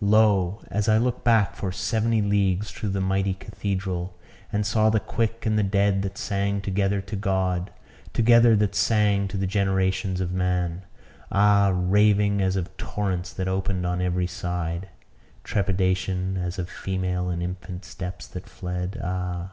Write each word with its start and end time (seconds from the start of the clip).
Lo! 0.00 0.62
as 0.70 0.88
I 0.88 0.96
looked 0.96 1.22
back 1.22 1.54
for 1.54 1.70
seventy 1.70 2.22
leagues 2.22 2.70
through 2.70 2.88
the 2.88 3.00
mighty 3.02 3.34
cathedral, 3.34 4.16
and 4.50 4.64
saw 4.64 4.88
the 4.88 4.98
quick 4.98 5.44
and 5.44 5.58
the 5.58 5.62
dead 5.62 6.00
that 6.00 6.16
sang 6.16 6.62
together 6.62 7.02
to 7.02 7.14
God, 7.14 7.70
together 8.14 8.56
that 8.56 8.74
sang 8.74 9.28
to 9.28 9.36
the 9.36 9.46
generations 9.46 10.22
of 10.22 10.32
man 10.32 10.84
ah! 11.30 11.70
raving, 11.74 12.40
as 12.40 12.56
of 12.56 12.74
torrents 12.78 13.34
that 13.34 13.48
opened 13.48 13.84
on 13.84 14.00
every 14.00 14.26
side: 14.26 14.88
trepidation, 15.44 16.38
as 16.38 16.58
of 16.58 16.70
female 16.70 17.28
and 17.28 17.42
infant 17.42 17.84
steps 17.84 18.26
that 18.28 18.48
fled 18.48 18.98
ah! 19.04 19.52